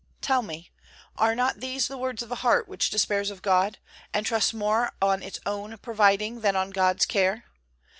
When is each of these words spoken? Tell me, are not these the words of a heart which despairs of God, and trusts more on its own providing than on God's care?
Tell 0.19 0.41
me, 0.41 0.71
are 1.15 1.35
not 1.35 1.59
these 1.59 1.87
the 1.87 1.95
words 1.95 2.23
of 2.23 2.31
a 2.31 2.35
heart 2.41 2.67
which 2.67 2.89
despairs 2.89 3.29
of 3.29 3.43
God, 3.43 3.77
and 4.15 4.25
trusts 4.25 4.51
more 4.51 4.93
on 4.99 5.21
its 5.21 5.39
own 5.45 5.77
providing 5.77 6.41
than 6.41 6.55
on 6.55 6.71
God's 6.71 7.05
care? 7.05 7.45